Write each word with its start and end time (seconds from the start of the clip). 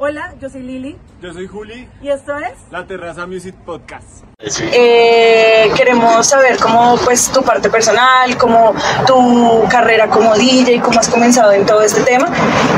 Hola, 0.00 0.32
yo 0.40 0.48
soy 0.48 0.62
Lili 0.62 0.96
Yo 1.20 1.32
soy 1.32 1.48
Juli, 1.48 1.88
y 2.00 2.08
esto 2.08 2.38
es... 2.38 2.52
la 2.70 2.86
Terraza 2.86 3.26
Music 3.26 3.52
Podcast. 3.66 4.22
Eh, 4.40 5.72
queremos 5.76 6.24
saber 6.24 6.56
cómo 6.58 6.96
pues 7.04 7.28
tu 7.32 7.42
parte 7.42 7.68
personal, 7.68 8.36
cómo 8.36 8.72
tu 9.08 9.64
carrera 9.68 10.06
como 10.06 10.36
DJ, 10.36 10.80
cómo 10.80 11.00
has 11.00 11.08
comenzado 11.08 11.50
en 11.50 11.66
todo 11.66 11.82
este 11.82 12.02
tema 12.02 12.28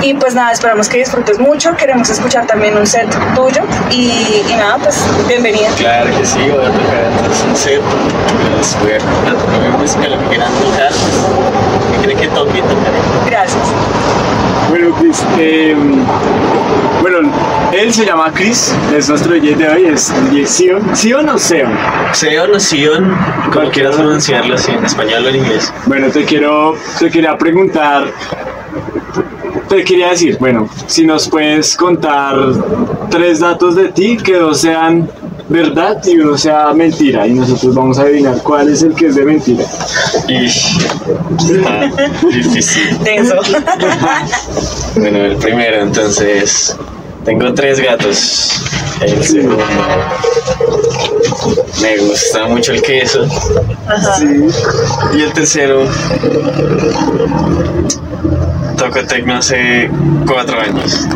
y 0.00 0.14
pues 0.14 0.34
nada, 0.34 0.52
esperamos 0.52 0.88
que 0.88 0.96
disfrutes 0.96 1.38
mucho, 1.38 1.76
queremos 1.76 2.08
escuchar 2.08 2.46
también 2.46 2.78
un 2.78 2.86
set 2.86 3.10
tuyo 3.34 3.64
y, 3.90 4.42
y 4.48 4.54
nada, 4.56 4.78
pues 4.78 5.04
bienvenida. 5.28 5.68
Claro 5.76 6.16
que 6.16 6.24
sí, 6.24 6.38
voy 6.48 6.64
a 6.64 6.70
tocar 6.70 7.04
entonces 7.04 7.44
un 7.46 7.56
set, 7.56 7.82
voy 8.80 8.92
a 8.92 8.98
tocar 9.38 9.78
música, 9.78 10.08
lo 10.08 10.18
que 10.20 10.24
quieran 10.28 10.52
tocar, 10.54 10.88
pues, 10.88 11.92
¿qué 11.92 12.02
creen 12.02 12.18
que 12.18 12.28
toque? 12.28 12.62
Tocaré. 12.62 12.98
Gracias. 13.26 13.68
Bueno, 14.70 14.94
Chris, 15.00 15.20
eh, 15.36 15.74
bueno, 17.00 17.28
él 17.72 17.92
se 17.92 18.06
llama 18.06 18.32
Chris, 18.32 18.72
es 18.96 19.08
nuestro 19.08 19.34
DJ 19.34 19.56
de 19.56 19.68
hoy, 19.68 19.84
es 19.86 20.12
Sion. 20.46 20.94
¿Sion 20.94 21.28
o 21.28 21.36
Seon? 21.36 21.72
Seon 22.12 22.54
o 22.54 22.60
Sion, 22.60 23.16
como 23.52 23.68
quieras 23.70 23.96
pronunciarlo, 23.96 24.56
si 24.56 24.70
en 24.70 24.84
español 24.84 25.26
o 25.26 25.28
en 25.28 25.36
inglés. 25.36 25.74
Bueno, 25.86 26.08
te 26.10 26.24
quiero, 26.24 26.76
te 27.00 27.10
quería 27.10 27.36
preguntar, 27.36 28.12
te 29.68 29.82
quería 29.82 30.10
decir, 30.10 30.36
bueno, 30.38 30.68
si 30.86 31.04
nos 31.04 31.28
puedes 31.28 31.76
contar 31.76 32.36
tres 33.10 33.40
datos 33.40 33.74
de 33.74 33.88
ti, 33.88 34.18
que 34.18 34.36
dos 34.36 34.60
sean 34.60 35.10
verdad 35.50 36.00
y 36.06 36.16
uno 36.18 36.38
sea 36.38 36.72
mentira, 36.72 37.26
y 37.26 37.34
nosotros 37.34 37.74
vamos 37.74 37.98
a 37.98 38.02
adivinar 38.02 38.40
cuál 38.42 38.68
es 38.68 38.82
el 38.82 38.94
que 38.94 39.08
es 39.08 39.16
de 39.16 39.24
mentira. 39.24 39.64
Y 40.28 40.46
está 40.46 41.90
difícil. 42.30 42.98
Tenso. 43.04 43.34
Bueno, 44.96 45.18
el 45.18 45.36
primero, 45.36 45.82
entonces, 45.82 46.76
tengo 47.24 47.52
tres 47.52 47.80
gatos. 47.80 48.62
El 49.00 49.24
segundo, 49.24 49.64
me 51.80 51.96
gusta 51.98 52.46
mucho 52.46 52.72
el 52.72 52.82
queso. 52.82 53.26
Sí. 54.18 54.46
Y 55.16 55.22
el 55.22 55.32
tercero, 55.32 55.84
toco 58.76 59.04
tecno 59.06 59.36
hace 59.36 59.90
cuatro 60.26 60.60
años. 60.60 61.08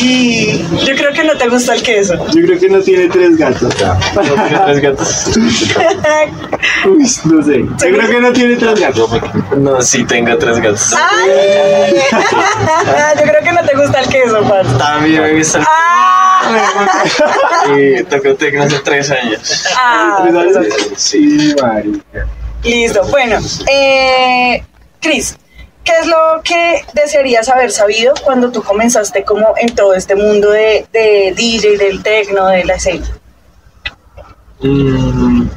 Y 0.00 0.58
yo 0.84 0.94
creo 0.96 1.12
que 1.12 1.24
no 1.24 1.36
te 1.36 1.48
gusta 1.48 1.74
el 1.74 1.82
queso. 1.82 2.14
Yo 2.34 2.42
creo 2.42 2.58
que 2.58 2.68
no 2.68 2.80
tiene 2.80 3.08
tres 3.08 3.36
gatos. 3.36 3.74
¿No 4.14 4.22
tiene 4.22 4.58
tres 4.64 4.80
gatos? 4.80 5.30
Uy, 6.86 7.06
no 7.24 7.42
sé. 7.42 7.58
Yo 7.58 7.96
creo 7.96 8.08
que 8.08 8.20
no 8.20 8.32
tiene 8.32 8.56
tres 8.56 8.80
gatos. 8.80 9.10
No, 9.56 9.80
sí 9.82 10.04
tengo 10.04 10.36
tres 10.38 10.58
gatos. 10.60 10.94
¡Ay! 10.94 11.94
yo 13.18 13.22
creo 13.22 13.42
que 13.42 13.52
no 13.52 13.64
te 13.64 13.76
gusta 13.76 14.00
el 14.00 14.08
queso, 14.08 14.42
parce. 14.48 14.78
También 14.78 15.22
me 15.22 15.38
gusta. 15.38 15.60
¡Ah! 15.66 16.22
Y 17.76 18.02
tecno 18.02 18.64
hace 18.64 18.78
tres 18.80 19.10
años. 19.10 19.64
Ah. 19.76 20.28
Sí, 20.96 21.54
marica. 21.60 22.26
Listo. 22.64 23.04
Bueno, 23.08 23.38
eh, 23.70 24.62
Cris, 25.00 25.36
¿qué 25.84 25.92
es 26.00 26.06
lo 26.06 26.16
que 26.44 26.84
desearías 26.94 27.48
haber 27.48 27.70
sabido 27.72 28.14
cuando 28.24 28.50
tú 28.50 28.62
comenzaste 28.62 29.24
como 29.24 29.54
en 29.60 29.74
todo 29.74 29.94
este 29.94 30.14
mundo 30.14 30.50
de, 30.50 30.86
de 30.92 31.32
DJ, 31.36 31.76
del 31.78 32.02
techno, 32.02 32.46
de 32.46 32.64
la 32.64 32.74
escena? 32.74 33.06
Mm, 34.60 35.48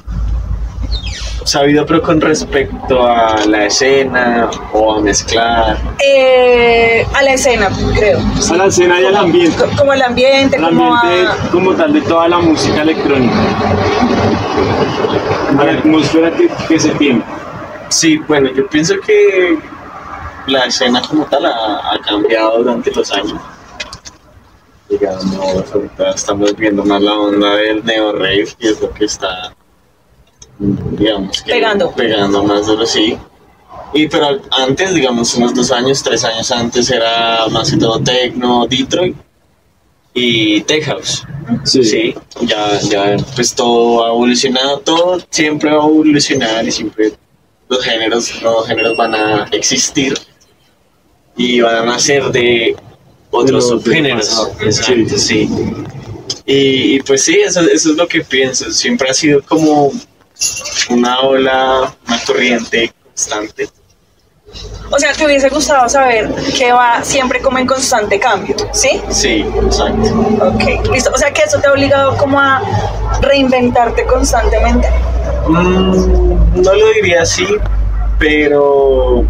sabido, 1.43 1.85
pero 1.85 2.01
con 2.01 2.19
respecto 2.19 3.05
a 3.05 3.45
la 3.45 3.65
escena 3.65 4.49
o 4.73 4.95
a 4.95 5.01
mezclar. 5.01 5.77
Eh, 6.03 7.05
a 7.13 7.21
la 7.21 7.33
escena, 7.33 7.69
creo. 7.95 8.19
A 8.51 8.55
la 8.55 8.65
escena 8.65 8.99
y 8.99 9.05
al 9.05 9.15
ambiente. 9.17 9.55
Co- 9.57 9.69
Como 9.77 9.93
el 9.93 10.01
ambiente, 10.01 10.57
El 10.57 10.63
como 10.63 10.95
ambiente 10.95 11.27
a... 11.31 11.51
como 11.51 11.73
tal 11.75 11.93
de 11.93 12.01
toda 12.01 12.27
la 12.27 12.39
música 12.39 12.81
electrónica. 12.81 13.35
A 15.59 15.63
la 15.63 15.71
atmósfera 15.73 16.31
que, 16.31 16.49
que 16.67 16.79
se 16.79 16.89
tiene. 16.91 17.21
Sí, 17.89 18.17
bueno, 18.27 18.49
yo 18.55 18.67
pienso 18.67 18.95
que 19.05 19.57
la 20.47 20.65
escena 20.65 21.01
como 21.01 21.25
tal 21.25 21.45
ha, 21.45 21.93
ha 21.93 21.99
cambiado 21.99 22.59
durante 22.59 22.91
los 22.91 23.11
años. 23.11 23.39
Digamos, 24.89 25.71
ahorita 25.73 26.11
estamos 26.11 26.55
viendo 26.55 26.85
más 26.85 27.01
la 27.01 27.13
onda 27.13 27.55
del 27.55 27.83
neo 27.83 28.11
rave, 28.13 28.47
que 28.59 28.69
es 28.69 28.79
lo 28.79 28.93
que 28.93 29.05
está, 29.05 29.53
digamos, 30.59 31.41
que 31.41 31.53
Pegando. 31.53 31.91
pegando 31.91 32.43
más 32.43 32.67
duro, 32.67 32.85
sí. 32.85 33.17
Y 33.93 34.07
pero 34.07 34.39
antes, 34.51 34.93
digamos, 34.93 35.33
unos 35.35 35.53
dos 35.55 35.71
años, 35.71 36.03
tres 36.03 36.23
años 36.23 36.51
antes, 36.51 36.89
era 36.91 37.47
más 37.49 37.71
que 37.71 37.77
todo 37.77 37.99
techno, 37.99 38.67
Detroit 38.67 39.15
y 40.13 40.61
tech 40.61 40.83
house. 40.85 41.23
Sí, 41.63 42.15
ya, 42.41 42.79
ya, 42.81 43.17
pues 43.35 43.53
todo 43.53 44.05
ha 44.05 44.09
evolucionado, 44.09 44.79
todo 44.79 45.19
siempre 45.29 45.71
va 45.71 45.83
a 45.83 45.87
evolucionar 45.87 46.65
y 46.65 46.71
siempre 46.71 47.13
los 47.67 47.83
géneros, 47.83 48.33
los 48.33 48.43
nuevos 48.43 48.67
géneros 48.67 48.97
van 48.97 49.15
a 49.15 49.43
existir 49.51 50.13
y 51.35 51.61
van 51.61 51.75
a 51.75 51.85
nacer 51.85 52.23
de 52.31 52.75
otros 53.31 53.69
del 53.69 53.79
subgéneros. 53.79 54.51
Exacto, 54.61 55.17
sí. 55.17 55.49
Y, 56.45 56.95
y 56.95 56.99
pues 57.01 57.23
sí, 57.23 57.39
eso, 57.39 57.61
eso 57.61 57.91
es 57.91 57.97
lo 57.97 58.07
que 58.07 58.21
pienso. 58.21 58.71
Siempre 58.71 59.09
ha 59.09 59.13
sido 59.13 59.41
como 59.41 59.91
una 60.89 61.19
ola, 61.21 61.95
una 62.07 62.23
corriente 62.25 62.93
constante. 63.03 63.69
O 64.89 64.99
sea, 64.99 65.11
te 65.13 65.25
hubiese 65.25 65.49
gustado 65.49 65.89
saber 65.89 66.33
que 66.57 66.71
va 66.71 67.03
siempre 67.03 67.41
como 67.41 67.57
en 67.57 67.67
constante 67.67 68.19
cambio, 68.19 68.55
¿sí? 68.71 69.01
Sí, 69.09 69.45
exacto. 69.63 70.13
Ok, 70.41 70.91
listo. 70.91 71.11
O 71.13 71.17
sea, 71.17 71.33
que 71.33 71.41
eso 71.41 71.59
te 71.59 71.67
ha 71.67 71.73
obligado 71.73 72.15
como 72.17 72.39
a 72.39 72.61
reinventarte 73.21 74.05
constantemente. 74.05 74.87
Mm, 75.47 76.61
no 76.61 76.73
lo 76.73 76.89
diría 76.93 77.23
así, 77.23 77.47
pero 78.19 79.25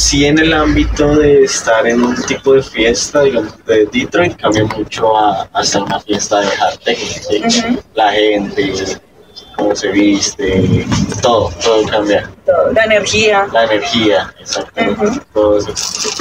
sí 0.00 0.24
en 0.24 0.38
el 0.38 0.52
ámbito 0.54 1.14
de 1.16 1.44
estar 1.44 1.86
en 1.86 2.02
un 2.02 2.16
tipo 2.24 2.54
de 2.54 2.62
fiesta, 2.62 3.22
digamos, 3.22 3.52
de 3.66 3.86
Detroit 3.92 4.34
cambia 4.40 4.64
mucho 4.64 5.16
a, 5.16 5.42
a 5.52 5.62
en 5.62 5.82
una 5.82 6.00
fiesta 6.00 6.40
de 6.40 6.46
hard 6.46 6.78
techno, 6.84 7.50
¿sí? 7.50 7.78
La 7.94 8.10
gente, 8.12 8.72
cómo 9.56 9.76
se 9.76 9.88
viste, 9.88 10.86
todo, 11.20 11.50
todo 11.62 11.86
cambia. 11.86 12.30
La 12.72 12.84
energía. 12.84 13.46
La 13.52 13.64
energía, 13.64 14.34
exactamente, 14.40 15.06
Ujú. 15.06 15.20
todo 15.34 15.58
eso. 15.58 15.72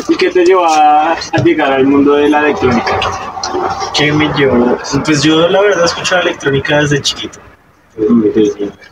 ¿Y 0.10 0.16
qué 0.18 0.30
te 0.30 0.44
llevó 0.46 0.66
a, 0.66 1.14
a 1.14 1.44
llegar 1.44 1.72
al 1.72 1.86
mundo 1.86 2.16
de 2.16 2.30
la 2.30 2.40
electrónica? 2.42 3.00
¿Qué 3.96 4.12
me 4.12 4.28
llevó? 4.38 4.78
Pues 5.06 5.24
yo 5.24 5.48
la 5.48 5.62
verdad 5.62 5.86
escuchaba 5.86 6.22
electrónica 6.22 6.82
desde 6.82 7.02
chiquito, 7.02 7.40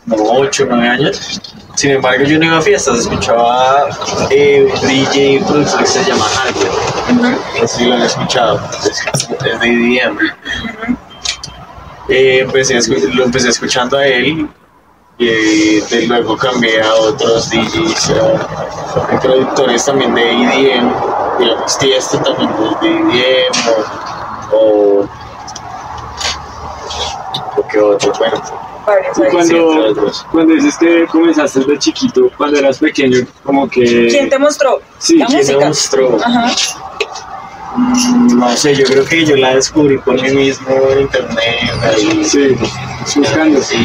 como 0.10 0.32
8 0.40 0.64
o 0.64 0.68
9 0.70 0.88
años. 0.88 1.42
Sin 1.76 1.92
embargo, 1.92 2.24
yo 2.24 2.40
no 2.40 2.46
iba 2.46 2.58
a 2.58 2.62
fiestas, 2.62 3.00
escuchaba 3.00 3.86
eh, 4.32 4.68
un 4.74 4.88
DJ 4.88 5.44
productor 5.48 5.80
que 5.82 5.86
se 5.88 6.04
llama 6.06 6.26
Hardware. 6.26 7.38
No 7.62 7.68
sé 7.68 7.68
si 7.68 7.86
lo 7.86 7.96
han 7.96 8.02
escuchado, 8.02 8.60
es, 8.84 9.60
de 9.60 9.68
EDM. 9.68 10.18
Eh, 12.10 12.40
empecé 12.42 12.80
lo 13.14 13.26
empecé 13.26 13.50
escuchando 13.50 13.98
a 13.98 14.08
él 14.08 14.48
y 15.20 15.80
de 15.82 16.08
luego 16.08 16.38
cambié 16.38 16.82
a 16.82 16.94
otros 16.96 17.50
DJs, 17.50 18.12
a- 18.12 19.14
a 19.16 19.20
productores 19.20 19.84
también 19.86 20.14
de 20.16 20.22
EDM, 20.32 20.92
digamos 21.40 21.78
Tiesto 21.78 22.18
también 22.20 22.50
de 22.82 22.88
EDM 22.88 23.52
o, 24.52 24.56
o, 24.56 25.10
o 27.58 27.68
qué 27.68 27.80
otro, 27.80 28.14
bueno, 28.18 28.42
Sí, 29.16 29.22
cuando, 29.32 30.12
cuando 30.32 30.54
dices 30.54 30.78
que 30.78 31.06
comenzaste 31.08 31.60
desde 31.60 31.78
chiquito, 31.80 32.32
cuando 32.38 32.58
eras 32.60 32.78
pequeño, 32.80 33.20
como 33.44 33.70
que... 33.70 34.08
¿Quién 34.10 34.30
te 34.30 34.40
mostró 34.40 34.82
Sí, 34.98 35.18
la 35.18 35.26
¿quién 35.26 35.42
¿quién 35.42 35.58
música? 35.58 35.60
me 35.60 35.68
mostró? 35.68 36.18
Ajá. 36.24 36.52
No 38.36 38.56
sé, 38.58 38.76
yo 38.76 38.86
creo 38.86 39.06
que 39.06 39.26
yo 39.26 39.36
la 39.36 39.56
descubrí 39.56 39.98
por 40.00 40.20
mí 40.22 40.30
mismo 40.32 40.68
en 40.92 41.02
internet. 41.02 41.38
Ahí, 41.84 42.24
Sí, 42.26 42.56
buscando. 43.20 43.62
Sí. 43.62 43.76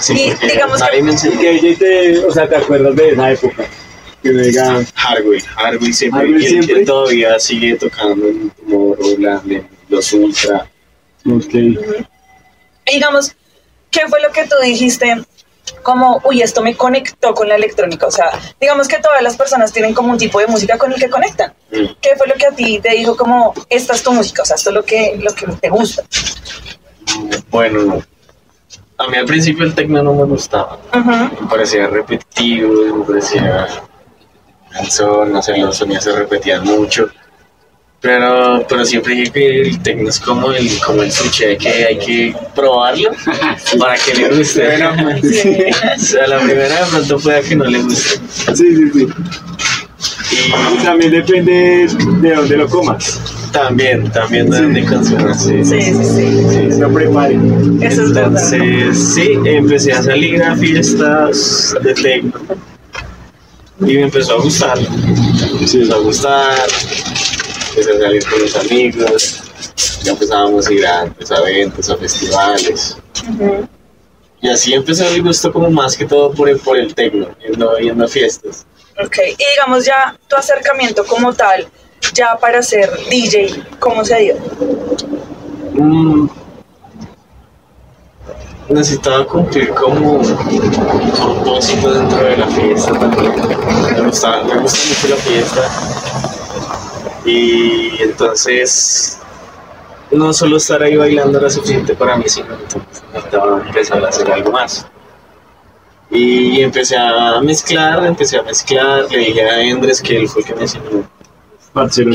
Sí, 0.00 0.12
Y 0.42 0.46
digamos 0.48 0.82
que- 0.82 1.02
me 1.02 1.10
¿Y 1.10 1.12
enseñó. 1.12 1.38
que 1.38 1.50
ella 1.50 1.78
te, 1.78 2.18
o 2.26 2.30
sea, 2.32 2.48
te 2.48 2.56
acuerdas 2.56 2.96
de 2.96 3.10
esa 3.10 3.30
época? 3.32 3.64
Que 4.22 4.30
me 4.32 4.42
diga, 4.42 4.82
Hardware, 4.94 5.42
Hardware 5.44 5.94
siempre, 5.94 6.20
Hardware 6.22 6.42
siempre. 6.42 6.84
todavía 6.84 7.38
sigue 7.38 7.76
tocando 7.76 8.26
en 8.26 8.50
Tomorrowland, 8.50 9.62
los 9.88 10.12
Ultra. 10.12 10.66
ok, 11.26 11.54
Y 11.54 11.76
digamos, 12.94 13.34
¿qué 13.90 14.06
fue 14.08 14.20
lo 14.20 14.30
que 14.30 14.46
tú 14.46 14.56
dijiste? 14.62 15.24
Como, 15.82 16.20
uy, 16.24 16.42
esto 16.42 16.62
me 16.62 16.76
conectó 16.76 17.32
con 17.32 17.48
la 17.48 17.54
electrónica. 17.54 18.06
O 18.06 18.10
sea, 18.10 18.30
digamos 18.60 18.88
que 18.88 18.98
todas 18.98 19.22
las 19.22 19.36
personas 19.36 19.72
tienen 19.72 19.94
como 19.94 20.12
un 20.12 20.18
tipo 20.18 20.40
de 20.40 20.46
música 20.46 20.76
con 20.78 20.92
el 20.92 20.98
que 20.98 21.08
conectan. 21.08 21.52
Mm. 21.70 21.86
¿Qué 22.00 22.16
fue 22.16 22.26
lo 22.26 22.34
que 22.34 22.46
a 22.46 22.50
ti 22.50 22.80
te 22.80 22.90
dijo 22.90 23.16
como, 23.16 23.54
esta 23.68 23.94
es 23.94 24.02
tu 24.02 24.12
música? 24.12 24.42
O 24.42 24.44
sea, 24.44 24.56
esto 24.56 24.70
es 24.70 24.74
lo 24.74 24.84
que, 24.84 25.18
lo 25.20 25.34
que 25.34 25.46
te 25.46 25.68
gusta. 25.68 26.02
Bueno, 27.50 28.02
a 28.98 29.08
mí 29.08 29.16
al 29.16 29.26
principio 29.26 29.64
el 29.64 29.74
techno 29.74 30.02
no 30.02 30.12
me 30.12 30.24
gustaba. 30.24 30.78
Me 30.92 31.48
parecía 31.48 31.86
repetitivo, 31.86 32.96
me 32.96 33.04
parecía 33.04 33.66
cansón, 34.70 35.32
no 35.32 35.42
sé, 35.42 35.56
los 35.58 35.76
sonidos 35.76 36.04
se 36.04 36.12
repetían 36.12 36.64
mucho. 36.64 37.10
Pero, 38.00 38.64
pero 38.66 38.84
siempre 38.86 39.14
dije 39.14 39.30
que 39.30 39.60
el 39.60 39.82
tecno 39.82 40.08
es 40.08 40.18
como 40.18 40.50
el, 40.52 40.70
como 40.78 41.02
el 41.02 41.12
sushi, 41.12 41.58
que 41.58 41.68
hay 41.68 41.98
que 41.98 42.34
probarlo 42.54 43.10
para 43.78 43.94
que 43.96 44.14
le 44.14 44.36
guste. 44.36 44.86
o 44.86 45.98
sea, 45.98 46.26
la 46.26 46.38
primera 46.38 46.84
de 46.84 46.90
pronto 46.90 47.18
puede 47.18 47.42
que 47.42 47.56
no 47.56 47.64
le 47.66 47.82
guste. 47.82 48.20
Sí, 48.54 48.74
sí, 48.74 48.90
sí. 48.94 49.08
Y 50.32 50.82
también 50.82 51.10
depende 51.10 51.88
de 52.22 52.34
dónde 52.34 52.56
lo 52.56 52.68
comas. 52.68 53.20
También, 53.52 54.10
también 54.12 54.48
de 54.48 54.62
dónde 54.62 54.84
consumas. 54.86 55.44
Sí, 55.44 55.62
sí, 55.62 55.82
sí. 55.82 55.94
sí. 55.94 56.72
Se 56.72 56.78
lo 56.78 56.92
prepare. 56.92 57.38
Eso 57.82 58.04
es 58.04 58.14
verdad. 58.14 58.52
Entonces, 58.54 59.14
sí, 59.14 59.32
empecé 59.44 59.92
a 59.92 60.02
salir 60.02 60.42
a 60.42 60.56
fiestas 60.56 61.74
de 61.82 61.94
tecno. 61.94 62.32
Y 63.80 63.94
me 63.94 64.02
empezó 64.02 64.34
a 64.34 64.42
gustar. 64.42 64.78
Me 64.78 65.66
empezó 65.66 65.94
a 65.94 65.98
gustar. 65.98 66.68
Empecé 67.70 67.92
a 67.92 67.98
salir 68.00 68.24
con 68.28 68.40
los 68.40 68.56
amigos. 68.56 69.42
Ya 70.02 70.12
empezábamos 70.12 70.66
a 70.66 70.72
ir 70.72 70.86
a, 70.86 71.06
pues, 71.06 71.30
a 71.30 71.36
eventos, 71.48 71.90
a 71.90 71.96
festivales. 71.96 72.96
Ujú. 73.28 73.68
Y 74.42 74.48
así 74.48 74.72
empezó 74.72 75.06
el 75.06 75.22
gusto 75.22 75.52
como 75.52 75.70
más 75.70 75.96
que 75.96 76.06
todo 76.06 76.32
por 76.32 76.48
el, 76.48 76.58
por 76.58 76.76
el 76.76 76.94
tecno, 76.94 77.28
yendo, 77.40 77.76
yendo 77.78 78.04
a 78.04 78.08
fiestas. 78.08 78.66
Ok, 79.04 79.16
y 79.18 79.44
digamos 79.54 79.84
ya 79.84 80.18
tu 80.28 80.36
acercamiento 80.36 81.04
como 81.06 81.32
tal, 81.34 81.68
ya 82.14 82.36
para 82.36 82.62
ser 82.62 82.90
DJ, 83.10 83.62
¿cómo 83.78 84.04
se 84.04 84.18
dio? 84.18 84.36
Mm, 85.74 86.28
necesitaba 88.70 89.26
cumplir 89.26 89.70
como 89.70 90.12
un 90.12 90.36
propósito 91.16 91.92
dentro 91.92 92.22
de 92.24 92.36
la 92.36 92.46
fiesta 92.48 92.92
también. 92.98 93.32
Me 93.92 94.00
gusta, 94.02 94.42
me 94.44 94.60
gusta 94.60 94.78
mucho 94.88 95.08
la 95.08 95.16
fiesta. 95.16 96.09
Y 97.30 98.02
entonces 98.02 99.18
no 100.10 100.32
solo 100.32 100.56
estar 100.56 100.82
ahí 100.82 100.96
bailando 100.96 101.38
era 101.38 101.48
suficiente 101.50 101.94
para 101.94 102.16
mí, 102.16 102.24
sino 102.26 102.48
que 102.48 102.78
necesitaba 103.12 103.62
empezar 103.66 104.04
a 104.04 104.08
hacer 104.08 104.30
algo 104.30 104.50
más. 104.50 104.86
Y 106.10 106.60
empecé 106.60 106.96
a 106.96 107.40
mezclar, 107.40 108.04
empecé 108.04 108.38
a 108.38 108.42
mezclar, 108.42 109.06
le 109.10 109.18
dije 109.18 109.42
a 109.48 109.62
Endres 109.62 110.00
que 110.02 110.16
él 110.16 110.28
fue 110.28 110.42
el 110.42 110.48
que 110.48 110.54
me 110.56 110.62
enseñó 110.62 111.08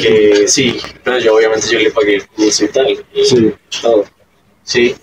que 0.01 0.47
sí, 0.47 0.77
pero 1.03 1.17
yo 1.19 1.35
obviamente 1.35 1.67
yo 1.69 1.79
le 1.79 1.91
pagué 1.91 2.15
el 2.15 2.27
curso 2.27 2.65
y 2.65 2.67
tal, 2.67 2.89
y 2.91 3.25
Sí. 3.25 3.53
todo, 3.81 4.03
sí. 4.63 4.95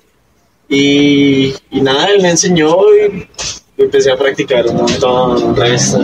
Y, 0.68 1.54
y 1.70 1.80
nada, 1.80 2.06
él 2.06 2.22
me 2.22 2.30
enseñó 2.30 2.76
y 2.94 3.26
empecé 3.78 4.10
a 4.12 4.16
practicar 4.16 4.66
un 4.66 4.76
montón, 4.76 5.56
resto. 5.56 6.00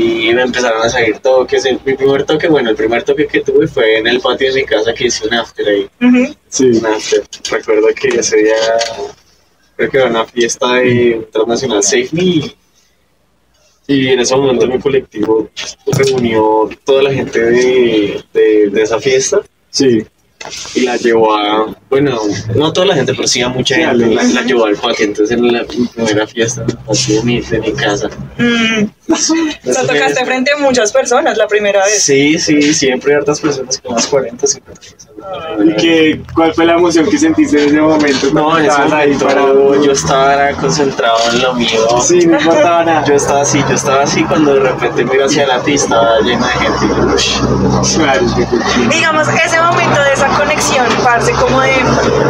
Y 0.00 0.32
me 0.32 0.42
empezaron 0.42 0.80
a 0.82 0.88
salir 0.88 1.18
toques. 1.18 1.64
El- 1.64 1.80
mi 1.84 1.94
primer 1.94 2.24
toque, 2.24 2.46
bueno, 2.48 2.70
el 2.70 2.76
primer 2.76 3.02
toque 3.02 3.26
que 3.26 3.40
tuve 3.40 3.66
fue 3.66 3.98
en 3.98 4.06
el 4.06 4.20
patio 4.20 4.52
de 4.52 4.60
mi 4.60 4.64
casa 4.66 4.92
que 4.94 5.06
hice 5.06 5.26
un 5.26 5.34
after 5.34 5.66
ahí. 5.66 5.88
Sí. 6.48 6.66
Un 6.66 6.86
after. 6.86 7.22
Recuerdo 7.50 7.88
que 8.00 8.08
ese 8.18 8.36
día, 8.36 8.54
creo 9.76 9.90
que 9.90 9.96
era 9.98 10.06
una 10.06 10.24
fiesta 10.24 10.74
de 10.74 11.10
internacional 11.16 11.82
Save 11.82 12.08
Me. 12.12 12.22
y- 12.22 14.08
en 14.08 14.20
ese 14.20 14.36
momento 14.36 14.66
mi 14.66 14.78
colectivo 14.78 15.48
reunió 15.86 16.68
toda 16.84 17.02
la 17.04 17.12
gente 17.14 17.40
de, 17.40 18.22
de, 18.34 18.68
de 18.70 18.82
esa 18.82 19.00
fiesta 19.00 19.40
Sí. 19.70 20.04
y 20.74 20.80
la 20.82 20.96
llevó 20.96 21.34
a, 21.34 21.74
bueno, 21.90 22.20
no 22.54 22.72
toda 22.72 22.86
la 22.88 22.94
gente, 22.94 23.14
pero 23.14 23.26
sí 23.26 23.40
a 23.40 23.48
mucha 23.48 23.76
gente, 23.76 24.06
la, 24.14 24.22
la 24.22 24.42
llevó 24.42 24.66
al 24.66 24.76
parque, 24.76 25.04
entonces 25.04 25.36
en 25.36 25.50
la 25.52 25.64
primera 25.64 26.26
fiesta 26.26 26.62
en 26.64 26.70
el 26.70 26.76
patio 26.78 27.14
de 27.16 27.22
mi, 27.24 27.40
de 27.40 27.58
mi 27.60 27.72
casa. 27.72 28.08
Mm, 28.36 28.84
o 29.10 29.72
sea, 29.72 29.86
tocaste 29.86 30.24
frente 30.24 30.52
a 30.52 30.58
muchas 30.58 30.92
personas 30.92 31.36
la 31.36 31.46
primera 31.46 31.84
vez. 31.84 32.02
Sí, 32.02 32.38
sí, 32.38 32.74
siempre 32.74 33.14
hartas 33.14 33.40
personas, 33.40 33.78
como 33.78 33.94
unas 33.94 34.06
40, 34.06 34.46
50 34.46 34.80
personas. 34.80 35.08
¿Y 35.64 35.74
qué, 35.74 36.20
cuál 36.34 36.54
fue 36.54 36.64
la 36.64 36.74
emoción 36.74 37.08
que 37.08 37.18
sentiste 37.18 37.62
en 37.62 37.68
ese 37.70 37.80
momento? 37.80 38.28
No, 38.32 38.58
en 38.58 38.66
ese 38.66 38.78
momento 38.78 39.82
yo 39.82 39.92
estaba 39.92 40.50
concentrado 40.52 41.18
en 41.32 41.42
lo 41.42 41.54
mío. 41.54 42.00
Sí, 42.02 42.26
no 42.26 42.38
importaba 42.38 42.84
nada. 42.84 43.04
Yo 43.04 43.14
estaba 43.14 43.42
así, 43.42 43.64
yo 43.68 43.74
estaba 43.74 44.02
así 44.02 44.22
cuando 44.24 44.54
de 44.54 44.60
repente 44.60 45.04
miro 45.04 45.24
hacia 45.24 45.46
la 45.46 45.62
pista, 45.62 45.96
estaba 45.96 46.20
llena 46.20 46.46
de 46.46 46.52
gente. 46.52 46.86
Digamos, 48.90 49.28
ese 49.28 49.60
momento 49.60 50.02
de 50.02 50.12
esa 50.12 50.28
conexión, 50.36 50.86
parce, 51.02 51.32
como 51.32 51.60
de... 51.60 51.72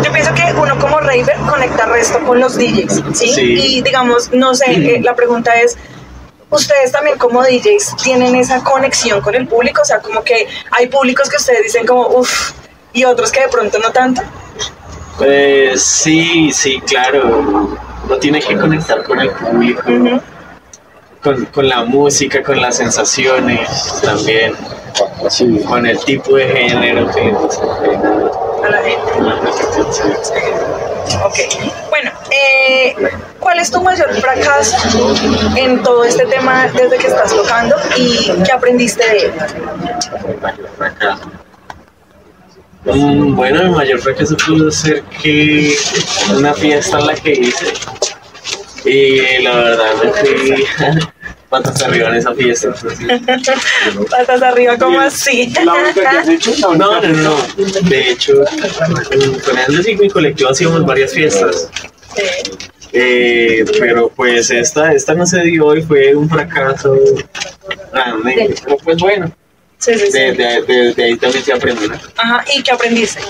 Yo 0.04 0.12
pienso 0.12 0.32
que 0.34 0.42
uno 0.60 0.78
como 0.78 1.00
raver 1.00 1.36
conecta 1.48 1.86
resto 1.86 2.20
con 2.20 2.40
los 2.40 2.56
DJs, 2.56 3.02
¿sí? 3.12 3.28
Sí. 3.28 3.76
Y 3.76 3.82
digamos, 3.82 4.30
no 4.32 4.54
sé, 4.54 4.70
eh, 4.70 5.00
la 5.02 5.14
pregunta 5.14 5.52
es... 5.60 5.76
Ustedes 6.50 6.92
también 6.92 7.18
como 7.18 7.42
DJs 7.42 7.96
tienen 8.02 8.34
esa 8.34 8.64
conexión 8.64 9.20
con 9.20 9.34
el 9.34 9.46
público, 9.46 9.82
o 9.82 9.84
sea, 9.84 9.98
como 10.00 10.22
que 10.24 10.46
hay 10.70 10.86
públicos 10.86 11.28
que 11.28 11.36
ustedes 11.36 11.64
dicen 11.64 11.86
como, 11.86 12.08
uff, 12.08 12.52
y 12.92 13.04
otros 13.04 13.30
que 13.30 13.42
de 13.42 13.48
pronto 13.48 13.78
no 13.78 13.90
tanto. 13.92 14.22
Eh, 15.20 15.74
sí, 15.76 16.50
sí, 16.52 16.80
claro. 16.80 17.76
Uno 18.04 18.16
tiene 18.18 18.40
que 18.40 18.56
conectar 18.56 19.02
con 19.02 19.20
el 19.20 19.30
público, 19.30 19.82
con, 21.22 21.44
con 21.46 21.68
la 21.68 21.84
música, 21.84 22.42
con 22.42 22.60
las 22.60 22.76
sensaciones 22.76 23.68
también, 24.02 24.54
Sí. 25.28 25.60
con 25.68 25.86
el 25.86 25.98
tipo 26.04 26.36
de 26.36 26.48
género 26.48 27.10
que 27.12 27.20
a 27.20 28.68
la 28.70 28.82
gente. 28.82 29.12
a 29.12 29.20
la 29.20 29.36
gente, 29.36 29.92
sí. 29.92 30.02
Ok. 31.24 31.38
Bueno, 31.88 32.10
eh, 32.30 32.94
¿cuál 33.40 33.58
es 33.58 33.70
tu 33.70 33.82
mayor 33.82 34.12
fracaso 34.20 34.76
en 35.56 35.82
todo 35.82 36.04
este 36.04 36.26
tema 36.26 36.68
desde 36.68 36.98
que 36.98 37.06
estás 37.06 37.34
tocando 37.34 37.76
y 37.96 38.30
qué 38.44 38.52
aprendiste 38.52 39.04
de 39.08 39.18
él? 39.18 39.32
Mm, 42.84 43.34
bueno, 43.34 43.64
mi 43.64 43.70
mayor 43.70 44.00
fracaso 44.00 44.36
pudo 44.36 44.70
ser 44.70 45.02
que 45.22 45.76
una 46.34 46.54
fiesta 46.54 47.00
la 47.00 47.14
que 47.14 47.32
hice 47.32 47.72
y 48.84 49.42
la 49.42 49.56
verdad 49.56 49.90
me 50.02 50.12
fui 50.12 50.66
patas 51.48 51.82
arriba 51.82 52.08
en 52.10 52.14
esa 52.16 52.34
fiesta. 52.34 52.74
Patas 54.10 54.42
arriba, 54.42 54.76
como 54.76 55.00
así? 55.00 55.52
¿La 55.64 55.72
única 55.74 55.94
que 56.00 56.06
has 56.06 56.28
hecho? 56.28 56.52
No, 56.60 56.74
no, 56.74 57.00
no. 57.00 57.36
De 57.88 58.10
hecho, 58.10 58.34
con 59.44 59.58
Andrés 59.58 59.88
y 59.88 59.96
mi 59.96 60.10
colectivo 60.10 60.50
hacíamos 60.50 60.84
varias 60.84 61.12
fiestas. 61.12 61.70
Sí. 62.14 62.22
Eh, 62.92 63.64
pero 63.78 64.08
pues 64.08 64.50
esta, 64.50 64.92
esta 64.92 65.14
no 65.14 65.26
se 65.26 65.40
dio 65.42 65.74
y 65.76 65.82
fue 65.82 66.14
un 66.14 66.28
fracaso 66.28 66.96
grande. 67.92 68.54
Pero 68.64 68.76
pues 68.78 68.96
bueno, 68.98 69.30
Sí, 69.78 69.92
sí, 69.94 70.06
sí. 70.06 70.12
de, 70.12 70.32
de, 70.32 70.62
de- 70.62 70.92
de 70.94 71.04
ahí 71.04 71.16
también 71.16 71.44
se 71.44 71.52
aprende. 71.52 71.86
¿no? 71.88 71.94
Ajá, 72.16 72.44
¿y 72.54 72.62
qué 72.62 72.72
aprendiste? 72.72 73.20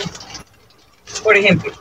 Por 1.23 1.37
ejemplo. 1.37 1.73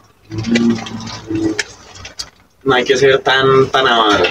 No 2.63 2.75
hay 2.75 2.83
que 2.83 2.97
ser 2.97 3.19
tan, 3.19 3.67
tan 3.69 3.87
avaro. 3.87 4.25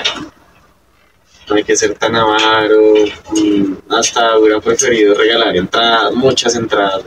No 1.48 1.54
hay 1.56 1.64
que 1.64 1.76
ser 1.76 1.94
tan 1.94 2.14
avaro. 2.16 2.94
mm, 3.32 3.92
Hasta 3.92 4.38
hubiera 4.38 4.60
preferido 4.60 5.14
regalar 5.14 5.56
entradas, 5.56 6.12
muchas 6.14 6.54
entradas, 6.56 7.02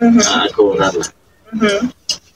a 0.00 0.48
cobrarlas. 0.54 1.12
ujú. 1.52 1.66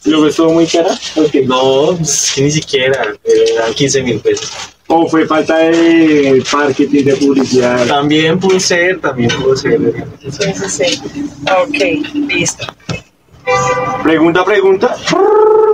¿Lo 0.04 0.22
ves 0.22 0.36
todo 0.36 0.50
muy 0.50 0.66
cara? 0.66 0.96
Ok. 1.16 1.34
No, 1.44 1.92
es 2.00 2.32
que 2.34 2.42
ni 2.42 2.50
siquiera, 2.50 3.14
eran 3.24 3.74
15 3.74 4.02
mil 4.02 4.20
pesos. 4.20 4.50
¿O 4.86 5.06
fue 5.06 5.26
falta 5.26 5.58
de 5.58 6.42
marketing, 6.50 7.04
de 7.04 7.16
publicidad? 7.16 7.86
También 7.86 8.38
pudo 8.38 8.58
ser, 8.58 9.00
también 9.00 9.28
pudo 9.30 9.54
ser. 9.56 9.78
Sí, 10.30 10.52
sí, 10.54 10.84
sí. 10.86 11.00
Ok, 11.44 12.14
listo. 12.28 12.64
Pregunta, 14.02 14.44
pregunta. 14.44 14.94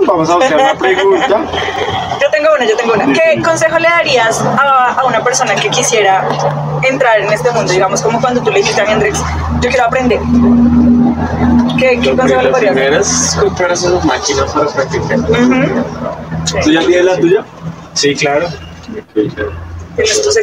Vamos 0.05 0.29
a 0.29 0.35
buscar 0.35 0.55
una 0.59 0.77
pregunta. 0.77 1.45
Yo 2.21 2.29
tengo 2.31 2.47
una, 2.55 2.65
yo 2.65 2.77
tengo 2.77 2.93
una. 2.93 3.11
¿Qué 3.13 3.41
consejo 3.43 3.77
le 3.77 3.87
darías 3.89 4.39
a, 4.41 4.93
a 4.93 5.05
una 5.05 5.21
persona 5.23 5.53
que 5.55 5.69
quisiera 5.69 6.27
entrar 6.87 7.19
en 7.19 7.31
este 7.31 7.51
mundo? 7.51 7.71
Digamos, 7.71 8.01
como 8.01 8.21
cuando 8.21 8.41
tú 8.41 8.51
le 8.51 8.59
dijiste 8.59 8.81
a 8.81 8.85
Hendrix, 8.91 9.19
yo 9.61 9.69
quiero 9.69 9.83
aprender. 9.85 10.19
¿Qué, 11.77 11.99
qué 12.01 12.15
consejo 12.15 12.41
le 12.41 12.49
podrías 12.49 12.73
primero 12.73 12.99
es 13.01 13.37
comprar 13.39 13.75
sus 13.77 14.03
máquinas 14.05 14.51
para 14.53 14.67
practicar. 14.67 15.19
Sí. 16.45 16.55
¿Tú 16.63 16.71
ya 16.71 16.79
tienes 16.85 17.05
la 17.05 17.17
tuya? 17.19 17.45
Sí, 17.93 18.15
claro. 18.15 18.47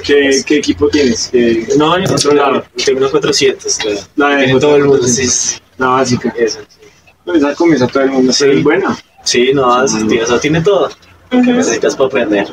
¿Qué, 0.04 0.42
qué 0.46 0.56
equipo 0.58 0.88
tienes? 0.88 1.28
¿Qué- 1.32 1.68
No, 1.76 1.98
yo 1.98 2.32
lado. 2.32 2.64
Tengo 2.84 3.00
una 3.00 3.08
400. 3.10 3.78
La, 4.16 4.28
La 4.28 4.36
de 4.36 4.60
todo 4.60 4.76
el 4.76 4.84
mundo. 4.84 5.06
Sí. 5.06 5.58
La 5.78 5.86
básica. 5.88 6.32
Esa, 6.36 6.60
sí. 6.60 6.81
Pues 7.24 7.38
esa 7.38 7.54
comienza 7.54 7.86
todo 7.86 8.02
el 8.02 8.10
mundo. 8.10 8.32
Sí. 8.32 8.50
es 8.50 8.62
buena. 8.64 8.96
Sí, 9.24 9.52
no, 9.54 9.84
eso 9.84 9.98
tiene, 10.06 10.24
eso 10.24 10.38
tiene 10.40 10.60
todo. 10.60 10.88
Lo 11.30 11.40
que 11.42 11.52
necesitas 11.52 11.96
para 11.96 12.08
aprender. 12.08 12.46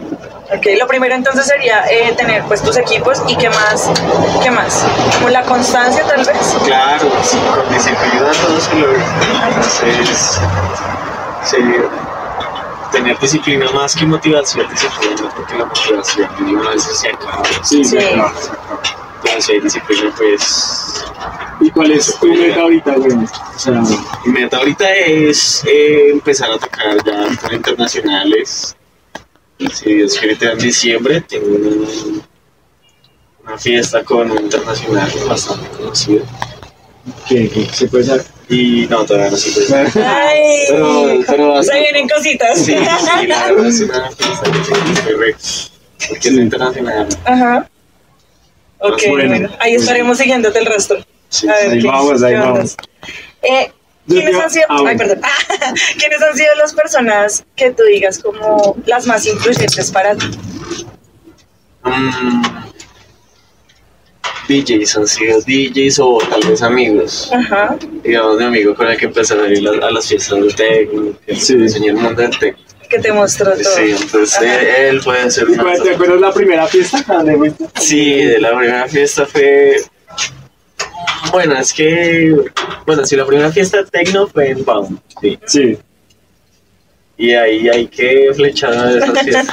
Ok, 0.55 0.65
lo 0.79 0.88
primero 0.88 1.13
entonces 1.13 1.45
sería 1.45 1.83
eh, 1.91 2.13
tener 2.15 2.43
pues 2.43 2.61
tus 2.61 2.77
equipos 2.77 3.21
y 3.27 3.35
qué 3.35 3.49
más, 3.49 3.89
qué 4.41 4.49
más, 4.49 4.85
como 5.17 5.29
la 5.29 5.43
constancia 5.43 6.03
tal 6.07 6.25
vez. 6.25 6.55
Claro, 6.65 7.11
sí, 7.23 7.38
con 7.53 7.73
disciplina 7.73 8.31
todo 8.41 8.59
se 8.59 8.75
logra. 8.75 9.05
Entonces, 9.49 10.39
sí, 11.43 11.57
tener 12.91 13.19
disciplina 13.19 13.69
más 13.73 13.95
que 13.95 14.05
motivación, 14.05 14.67
disciplina, 14.69 15.29
porque 15.35 15.57
la 15.57 15.65
motivación 15.65 16.29
una 16.39 16.69
vez 16.69 16.83
se 16.83 17.09
acaba. 17.09 17.43
Sí, 17.63 17.83
Sí. 17.83 17.97
si 17.99 18.07
hay 19.49 19.59
disciplina, 19.61 20.13
pues 20.17 21.03
¿Y 21.61 21.69
cuál 21.71 21.91
es 21.91 22.15
tu 22.19 22.27
meta 22.27 22.61
ahorita, 22.61 22.95
güey? 22.95 23.11
O 23.15 23.59
sea, 23.59 23.81
Mi 24.25 24.31
meta 24.31 24.57
ahorita 24.57 24.89
es 24.95 25.63
eh, 25.65 26.09
empezar 26.11 26.51
a 26.51 26.57
tocar 26.57 26.97
ya 27.05 27.27
con 27.41 27.53
internacionales. 27.53 28.75
Si 29.73 29.93
Dios 29.93 30.17
quiere, 30.17 30.38
en 30.39 30.57
diciembre 30.57 31.19
tengo 31.21 31.47
una, 31.47 31.88
una 33.43 33.57
fiesta 33.57 34.03
con 34.05 34.31
un 34.31 34.43
internacional 34.43 35.11
bastante 35.27 35.67
conocido. 35.69 36.23
¿qué, 37.27 37.49
qué 37.49 37.65
se 37.73 37.88
puede 37.88 38.05
saber? 38.05 38.25
Y 38.47 38.88
no, 38.89 39.03
todavía 39.05 39.31
no 39.31 39.38
se 39.38 39.51
puede 39.51 39.67
saber. 39.67 39.91
Ay, 40.07 40.63
Pero- 40.69 41.05
pero 41.27 41.43
se 41.51 41.57
bastante- 41.57 41.81
vienen 41.81 42.07
cositas. 42.07 42.57
Sí, 42.57 42.73
sí, 42.73 43.27
la 43.27 43.45
verdad 43.47 43.65
es 43.67 43.81
una 43.81 44.09
fiesta 44.11 44.51
que 44.51 44.91
estoy 44.93 45.13
re- 45.15 45.35
porque 46.07 46.27
es 46.29 46.33
internacional. 46.35 47.07
Ajá. 47.25 47.69
Ok, 48.79 49.01
Bueno, 49.09 49.29
bueno, 49.29 49.50
ahí 49.59 49.75
estaremos 49.75 50.17
siguiéndote 50.17 50.59
el 50.59 50.65
rastro. 50.65 51.05
Sí, 51.29 51.48
A 51.48 51.53
ver 51.53 51.71
ahí 51.71 51.81
vamos, 51.81 52.24
ahí 52.24 52.33
vamos. 52.36 52.75
Eh, 53.41 53.71
¿Quiénes 54.07 54.36
han 54.36 54.50
sido, 54.50 54.65
ah, 54.69 54.75
ay, 54.77 54.81
bueno. 54.83 54.98
perdón. 55.00 55.21
¿Quiénes 56.00 56.21
han 56.21 56.36
sido 56.36 56.55
las 56.55 56.74
personas 56.74 57.43
que 57.55 57.71
tú 57.71 57.83
digas 57.83 58.17
como 58.19 58.75
las 58.86 59.05
más 59.05 59.25
influyentes 59.27 59.91
para 59.91 60.15
ti? 60.15 60.25
Mm, 61.83 62.41
DJs 64.48 64.98
han 64.98 65.07
sido 65.07 65.39
DJs 65.41 66.00
o 66.00 66.17
tal 66.29 66.41
vez 66.50 66.62
amigos. 66.63 67.29
Ajá. 67.31 67.77
Digamos, 68.03 68.38
mi 68.38 68.45
amigo 68.45 68.74
con 68.74 68.88
el 68.88 68.98
que 68.98 69.05
empecé 69.05 69.36
a 69.39 69.45
ir 69.48 69.67
a, 69.67 69.91
las 69.91 70.07
fiestas 70.07 70.39
del 70.39 70.55
techno, 70.55 71.13
que 71.25 71.36
Sí. 71.36 71.53
enseñó 71.53 71.91
el 71.91 71.98
mundo 71.98 72.21
del 72.21 72.38
techno. 72.39 72.63
Que 72.89 73.00
te 73.00 73.12
mostró 73.12 73.51
todo. 73.51 73.63
Sí, 73.75 73.96
entonces 74.01 74.38
Ajá. 74.38 74.77
él, 74.77 75.01
puede 75.01 75.29
ser 75.29 75.48
¿Y 75.48 75.53
una. 75.53 75.74
¿Te 75.75 75.93
acuerdas 75.93 76.19
la 76.19 76.34
primera 76.34 76.65
fiesta? 76.67 77.24
Sí, 77.79 78.24
de 78.24 78.39
la 78.39 78.58
primera 78.58 78.88
fiesta 78.88 79.25
fue. 79.25 79.75
Bueno, 81.31 81.58
es 81.60 81.72
que. 81.72 82.36
Bueno, 82.86 83.05
sí, 83.05 83.15
la 83.15 83.25
primera 83.25 83.51
fiesta 83.51 83.86
techno 83.86 84.27
fue 84.27 84.50
en 84.51 84.65
Baum. 84.65 85.00
Sí. 85.22 85.39
Sí, 85.46 85.77
Y 87.17 87.34
ahí 87.34 87.69
hay 87.69 87.88
que 87.88 88.31
flechar 88.36 88.74
a 88.74 88.91
esas 88.91 89.19
fiestas. 89.22 89.48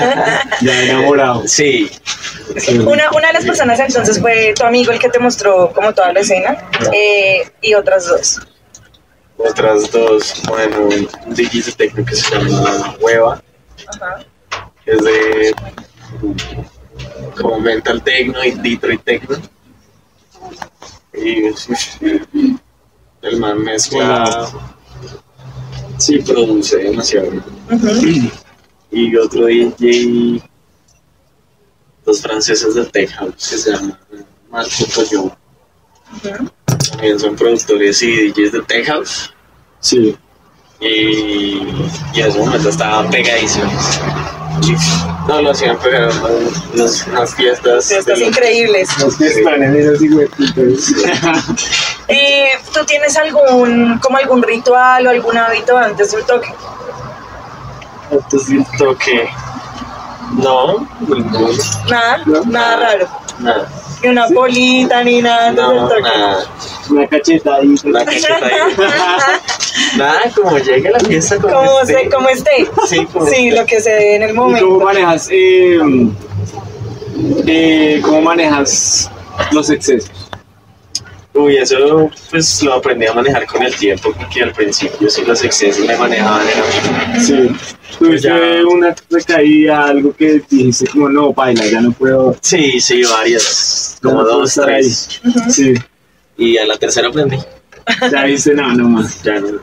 ya 0.62 0.82
enamorado. 0.84 1.46
Sí, 1.46 1.90
Sí. 2.58 2.78
Una, 2.78 3.10
una 3.10 3.26
de 3.28 3.32
las 3.34 3.44
personas 3.44 3.78
entonces 3.80 4.20
fue 4.20 4.54
tu 4.56 4.64
amigo 4.64 4.92
el 4.92 4.98
que 5.00 5.08
te 5.08 5.18
mostró 5.18 5.72
como 5.74 5.92
toda 5.92 6.12
la 6.12 6.20
escena 6.20 6.56
eh, 6.92 7.50
y 7.60 7.74
otras 7.74 8.06
dos. 8.06 8.40
Otras 9.38 9.90
dos. 9.90 10.42
Bueno, 10.48 10.88
un 11.26 11.34
DJ 11.34 11.62
de 11.62 11.72
techno 11.72 12.04
que 12.04 12.14
se 12.14 12.34
llama 12.34 12.96
Hueva. 13.00 13.42
Ajá. 13.88 14.24
que 14.84 14.92
es 14.92 15.04
de 15.04 15.54
como 17.38 17.60
mental 17.60 18.02
techno 18.02 18.42
y 18.42 18.52
Detroit 18.52 19.02
techno 19.04 19.36
y 21.12 21.46
el 23.22 23.40
man 23.40 23.62
mezcla 23.62 24.48
sí 25.98 26.18
produce 26.20 26.76
demasiado 26.78 27.30
y 28.90 29.16
otro 29.16 29.46
DJ 29.46 30.42
los 32.04 32.22
franceses 32.22 32.74
del 32.74 32.90
tech 32.90 33.10
house 33.10 33.48
que 33.50 33.58
se 33.58 33.72
llama 33.72 33.98
Marco 34.48 34.84
Toyo. 34.94 35.36
También 37.06 37.20
son 37.20 37.36
productores 37.36 38.02
y 38.02 38.30
DJs 38.32 38.52
de 38.52 38.62
tech 38.62 38.86
house 38.86 39.32
Sí. 39.80 40.16
y, 40.80 40.86
y 40.88 42.20
en 42.20 42.26
ese 42.26 42.38
momento 42.38 42.68
estaban 42.68 43.08
pegadísimos 43.10 44.00
no 45.28 45.42
lo 45.42 45.50
hacían 45.50 45.76
pegar 45.78 46.10
unas, 46.74 47.06
unas 47.08 47.34
fiestas 47.34 47.86
Fiestas 47.88 48.18
de 48.18 48.24
increíbles. 48.26 48.88
Los 49.00 49.16
que 49.16 49.26
están 49.26 49.62
en 49.62 49.76
esas 49.76 50.00
higüeputas. 50.00 50.94
Eh, 52.08 52.48
¿Tú 52.72 52.84
tienes 52.86 53.16
algún, 53.18 53.98
como 53.98 54.16
algún 54.16 54.42
ritual 54.42 55.06
o 55.06 55.10
algún 55.10 55.36
hábito 55.36 55.76
antes 55.76 56.12
del 56.12 56.24
toque? 56.24 56.48
Antes 58.10 58.48
del 58.48 58.64
toque. 58.78 59.28
No, 60.38 60.88
ninguno. 61.00 61.48
Nada, 61.90 62.22
No. 62.24 62.42
nada 62.44 62.76
raro. 62.76 63.08
Nada. 63.40 63.68
Ni 64.02 64.08
una 64.08 64.28
polita 64.28 65.04
ni 65.04 65.20
nada 65.20 65.48
antes 65.48 65.66
del 65.68 65.76
No, 65.76 65.88
toque. 65.88 66.02
nada. 66.02 66.46
Una 66.90 67.06
cacheta 67.06 67.54
ahí. 67.56 67.74
Una 67.84 68.04
cacheta 68.04 68.46
ahí. 68.46 68.52
Nada, 69.98 70.20
como 70.34 70.58
llegue 70.58 70.90
la 70.90 71.00
fiesta, 71.00 71.36
como, 71.38 71.54
como, 71.54 71.80
esté. 71.80 71.94
se, 72.04 72.10
como 72.10 72.28
esté. 72.28 72.68
Sí, 72.88 73.06
como 73.12 73.26
Sí, 73.26 73.48
esté. 73.48 73.60
lo 73.60 73.66
que 73.66 73.80
se 73.80 73.90
dé 73.90 74.16
en 74.16 74.22
el 74.22 74.30
¿Y 74.30 74.34
cómo 74.34 74.48
momento. 74.48 74.80
manejas, 74.84 75.28
eh, 75.30 75.78
eh, 77.46 78.00
cómo 78.02 78.20
manejas 78.22 79.10
los 79.52 79.70
excesos? 79.70 80.10
Uy, 81.34 81.56
eso 81.58 82.10
pues 82.30 82.62
lo 82.62 82.74
aprendí 82.74 83.04
a 83.06 83.12
manejar 83.12 83.44
con 83.46 83.62
el 83.62 83.74
tiempo, 83.76 84.10
porque 84.18 84.42
al 84.42 84.52
principio 84.52 85.10
sí 85.10 85.22
los 85.26 85.44
excesos 85.44 85.84
me 85.86 85.94
manejaban 85.96 86.46
en 86.48 87.14
la 87.14 87.20
Sí. 87.20 87.48
¿Tuviste 87.98 88.64
una 88.64 88.94
recaída, 89.10 89.84
algo 89.86 90.14
que 90.16 90.40
dijiste 90.48 90.86
como 90.86 91.08
no, 91.10 91.32
baila, 91.34 91.64
ya 91.66 91.80
no 91.82 91.92
puedo? 91.92 92.34
Sí, 92.40 92.80
sí, 92.80 93.02
varias, 93.04 93.98
como 94.02 94.22
dos, 94.24 94.50
estar 94.50 94.70
ahí"? 94.70 94.80
tres. 94.82 95.20
Sí. 95.50 95.74
Y 96.38 96.58
a 96.58 96.66
la 96.66 96.76
tercera 96.76 97.08
aprendí. 97.08 97.38
Ya 98.10 98.24
viste, 98.24 98.52
no, 98.54 98.72
no 98.74 98.88
más. 98.88 99.22
Ya 99.22 99.40
no. 99.40 99.60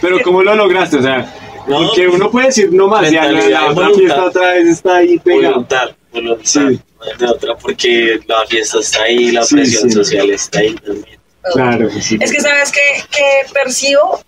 Pero 0.00 0.20
¿cómo 0.22 0.42
lo 0.42 0.54
lograste? 0.54 0.98
O 0.98 1.02
sea, 1.02 1.32
No, 1.68 1.86
porque 1.86 2.08
uno 2.08 2.30
puede 2.30 2.46
decir 2.46 2.72
no 2.72 2.86
más, 2.88 3.10
ya 3.10 3.24
la, 3.30 3.48
la 3.48 3.70
otra 3.70 3.90
fiesta 3.90 4.24
otra 4.24 4.54
vez 4.54 4.66
está 4.68 4.96
ahí 4.96 5.18
pegada. 5.18 5.50
Voluntad, 5.54 5.90
voluntad. 6.12 6.44
Sí. 6.44 6.80
De 7.18 7.26
otra, 7.26 7.56
porque 7.56 8.20
la 8.26 8.46
fiesta 8.46 8.78
está 8.78 9.02
ahí, 9.02 9.30
la 9.32 9.42
Sí, 9.42 9.54
presión 9.56 9.84
sí. 9.84 9.96
social 9.96 10.30
está 10.30 10.60
ahí 10.60 10.74
también. 10.74 11.18
Claro, 11.54 11.88
sí. 12.00 12.18
Es 12.20 12.30
que 12.32 12.40
sabes 12.40 12.70
que, 12.70 13.02
que 13.10 13.52
percibo 13.52 14.22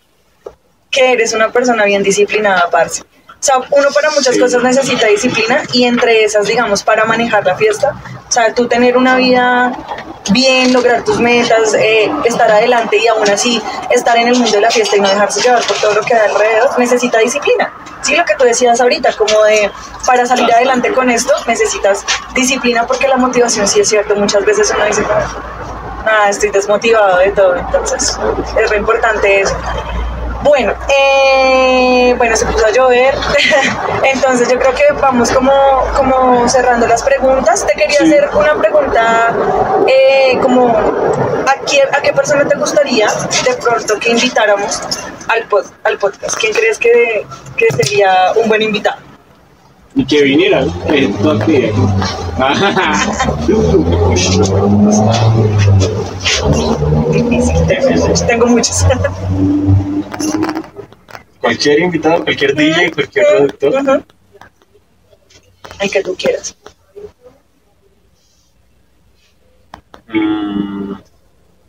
que 0.90 1.12
eres 1.12 1.32
una 1.34 1.52
persona 1.52 1.84
bien 1.84 2.02
disciplinada, 2.02 2.68
parce. 2.70 3.02
O 3.42 3.44
sea, 3.44 3.56
uno 3.58 3.88
para 3.92 4.08
muchas 4.10 4.34
Sí. 4.36 4.40
cosas 4.40 4.62
necesita 4.62 5.08
disciplina 5.08 5.64
y 5.72 5.82
entre 5.82 6.22
esas, 6.22 6.46
digamos, 6.46 6.84
para 6.84 7.04
manejar 7.06 7.44
la 7.44 7.56
fiesta, 7.56 7.92
o 8.28 8.30
sea, 8.30 8.54
tú 8.54 8.68
tener 8.68 8.96
una 8.96 9.16
vida 9.16 9.72
bien, 10.30 10.72
lograr 10.72 11.02
tus 11.02 11.18
metas, 11.18 11.74
eh, 11.74 12.08
estar 12.24 12.48
adelante 12.48 12.98
y 12.98 13.08
aún 13.08 13.28
así 13.28 13.60
estar 13.90 14.16
en 14.16 14.28
el 14.28 14.36
mundo 14.36 14.52
de 14.52 14.60
la 14.60 14.70
fiesta 14.70 14.96
y 14.96 15.00
no 15.00 15.08
dejarse 15.08 15.40
llevar 15.40 15.60
por 15.64 15.76
todo 15.78 15.92
lo 15.92 16.02
que 16.02 16.14
hay 16.14 16.30
alrededor, 16.30 16.78
necesita 16.78 17.18
disciplina. 17.18 17.72
Sí, 18.02 18.14
lo 18.14 18.24
que 18.24 18.36
tú 18.36 18.44
decías 18.44 18.80
ahorita, 18.80 19.12
como 19.14 19.42
de 19.42 19.72
para 20.06 20.24
salir 20.24 20.52
adelante 20.52 20.92
con 20.92 21.10
esto 21.10 21.34
necesitas 21.48 22.04
disciplina 22.34 22.86
porque 22.86 23.08
la 23.08 23.16
motivación 23.16 23.66
sí 23.66 23.80
es 23.80 23.88
cierto, 23.88 24.14
muchas 24.14 24.44
veces 24.44 24.72
uno 24.72 24.84
dice, 24.84 25.02
nada, 26.04 26.28
estoy 26.30 26.50
desmotivado 26.50 27.18
de 27.18 27.32
todo, 27.32 27.56
entonces 27.56 28.16
es 28.56 28.70
re 28.70 28.76
importante 28.76 29.40
eso. 29.40 29.56
Bueno, 30.42 30.72
eh, 30.88 32.14
bueno, 32.18 32.36
se 32.36 32.44
puso 32.46 32.66
a 32.66 32.70
llover, 32.70 33.14
entonces 34.12 34.48
yo 34.50 34.58
creo 34.58 34.74
que 34.74 34.92
vamos 35.00 35.30
como, 35.30 35.52
como 35.96 36.48
cerrando 36.48 36.86
las 36.88 37.02
preguntas. 37.02 37.64
Te 37.66 37.74
quería 37.74 37.98
Sí. 37.98 38.04
hacer 38.06 38.28
una 38.34 38.54
pregunta, 38.56 39.32
eh, 39.86 40.36
como 40.42 40.68
¿a, 40.68 41.54
quién- 41.66 41.88
¿a 41.94 42.00
qué 42.02 42.12
persona 42.12 42.44
te 42.46 42.56
gustaría 42.56 43.06
de 43.44 43.54
pronto 43.62 43.98
que 44.00 44.10
invitáramos 44.10 44.80
al, 45.28 45.48
pod- 45.48 45.70
al 45.84 45.98
podcast? 45.98 46.36
¿Quién 46.38 46.52
crees 46.52 46.76
que, 46.78 47.24
que 47.56 47.66
sería 47.76 48.32
un 48.42 48.48
buen 48.48 48.62
invitado? 48.62 48.96
Y 49.94 50.04
que 50.06 50.22
viniera, 50.22 50.62
eh. 50.88 51.12
Difícil, 57.12 58.26
tengo 58.26 58.46
muchos. 58.46 58.84
Cualquier 61.40 61.80
invitado, 61.80 62.24
cualquier 62.24 62.54
DJ, 62.54 62.92
cualquier 62.92 63.26
productor. 63.58 64.04
El 65.80 65.90
que 65.90 66.02
tú 66.02 66.14
quieras. 66.16 66.56
Mm, 70.08 70.92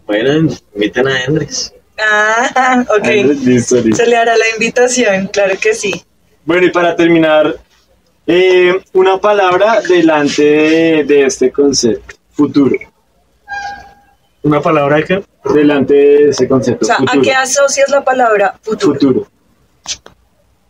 bueno, 0.06 0.50
inviten 0.76 1.08
a 1.08 1.24
Hendrix. 1.24 1.74
Ah, 2.00 2.86
ok. 2.98 3.08
Listo, 3.44 3.78
listo. 3.78 4.04
Se 4.04 4.08
le 4.08 4.16
hará 4.16 4.38
la 4.38 4.50
invitación, 4.54 5.28
claro 5.28 5.56
que 5.60 5.74
sí. 5.74 6.04
Bueno, 6.46 6.68
y 6.68 6.72
para 6.72 6.96
terminar, 6.96 7.58
eh, 8.28 8.80
una 8.94 9.18
palabra 9.18 9.82
delante 9.82 10.44
de, 10.44 11.04
de 11.04 11.26
este 11.26 11.52
concepto, 11.52 12.16
futuro. 12.32 12.76
Una 14.44 14.62
palabra 14.62 15.04
que 15.04 15.24
Delante 15.54 15.94
de 15.94 16.30
ese 16.30 16.48
concepto, 16.48 16.86
O 16.86 16.88
sea, 16.88 16.98
¿a 17.00 17.22
qué 17.22 17.34
asocias 17.34 17.90
la 17.90 18.04
palabra 18.04 18.58
futuro? 18.62 18.94
Futuro. 18.94 19.28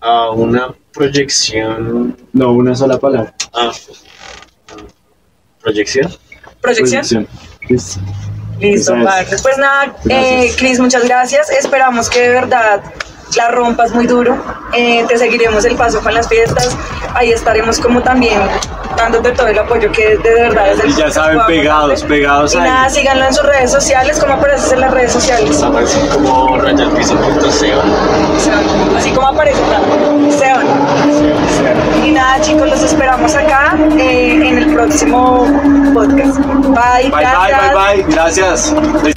a 0.02 0.32
una 0.32 0.74
proyección. 0.92 2.18
No, 2.34 2.52
una 2.52 2.76
sola 2.76 2.98
palabra. 2.98 3.34
Ah, 3.54 3.72
proyección. 5.62 6.12
Proyección. 6.60 7.28
Listo. 7.70 8.00
Listo, 8.60 8.94
vale. 8.94 9.28
Pues 9.42 9.58
nada, 9.58 9.96
eh, 10.10 10.52
Cris, 10.58 10.80
muchas 10.80 11.04
gracias. 11.06 11.50
Esperamos 11.52 12.10
que 12.10 12.22
de 12.22 12.30
verdad 12.30 12.82
la 13.36 13.50
rompas 13.50 13.92
muy 13.94 14.06
duro. 14.08 14.36
Eh, 14.74 15.06
te 15.08 15.18
seguiremos 15.18 15.66
el 15.66 15.76
paso 15.76 16.02
con 16.02 16.14
las 16.14 16.28
fiestas. 16.28 16.76
Ahí 17.16 17.32
estaremos 17.32 17.80
como 17.80 18.02
también 18.02 18.40
dándote 18.98 19.32
todo 19.32 19.48
el 19.48 19.58
apoyo 19.58 19.92
que 19.92 20.18
de 20.18 20.34
verdad 20.34 20.72
es 20.72 20.80
el 20.80 20.90
Y 20.90 20.94
ya 20.96 21.10
saben, 21.12 21.40
pegados, 21.48 22.04
pegados 22.04 22.54
Y 22.54 22.58
ahí. 22.58 22.64
nada, 22.64 22.90
síganlo 22.90 23.26
en 23.26 23.34
sus 23.34 23.46
redes 23.46 23.72
sociales. 23.72 24.20
¿Cómo 24.20 24.34
apareces 24.34 24.72
en 24.72 24.82
las 24.82 24.92
redes 24.92 25.12
sociales? 25.12 25.62
Aparecen 25.62 26.08
como 26.08 26.58
raya 26.58 26.84
al 26.86 26.92
piso 26.92 27.16
punto 27.16 27.52
Seba. 27.52 27.84
Seban. 28.40 28.64
Así 28.98 29.12
como 29.12 29.28
aparece, 29.28 29.62
claro. 29.62 29.84
Seban. 30.38 30.68
Y 32.06 32.12
nada, 32.12 32.42
chicos, 32.42 32.70
los 32.70 32.82
esperamos 32.84 33.36
acá 33.36 33.76
eh, 33.98 34.34
en 34.48 34.58
el 34.58 34.74
próximo 34.74 35.46
podcast. 35.94 36.38
Bye, 36.40 37.10
Bye, 37.10 37.12
bye, 37.12 37.22
gracias. 37.22 37.74
bye, 37.74 38.04
bye. 38.04 38.14
Gracias. 38.14 39.14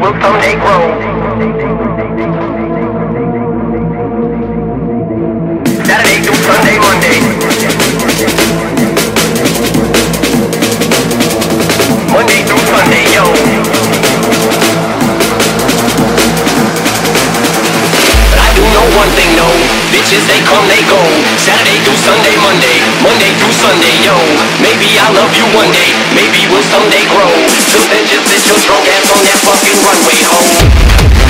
will 0.00 0.14
someday 0.22 0.54
grow. 0.56 0.80
Saturday 5.84 6.18
through 6.24 6.40
Sunday, 6.48 6.76
Monday. 6.80 7.18
Monday 12.12 12.40
through 12.48 12.64
Sunday, 12.70 13.04
yo. 13.12 13.24
But 18.30 18.38
I 18.40 18.48
do 18.56 18.62
know 18.72 18.96
one 18.96 19.10
thing, 19.10 19.36
though. 19.36 19.79
Bitches, 19.90 20.22
they 20.30 20.38
come, 20.46 20.66
they 20.70 20.82
go. 20.86 21.02
Saturday 21.34 21.78
through 21.82 21.98
Sunday, 21.98 22.36
Monday, 22.38 22.78
Monday 23.02 23.30
through 23.42 23.54
Sunday, 23.58 23.94
yo. 24.06 24.14
Maybe 24.62 24.86
I'll 25.02 25.14
love 25.14 25.34
you 25.34 25.46
one 25.50 25.70
day, 25.74 25.90
maybe 26.14 26.46
we'll 26.46 26.62
someday 26.70 27.02
grow. 27.10 27.30
Till 27.70 27.84
then, 27.90 28.06
bitch, 28.06 28.22
sit 28.22 28.46
your 28.46 28.58
drunk 28.62 28.86
ass 28.86 29.10
on 29.10 29.20
that 29.26 29.38
fucking 29.42 29.78
runway, 29.82 30.18
ho. 30.30 31.29